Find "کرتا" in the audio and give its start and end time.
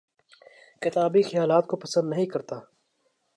2.25-2.57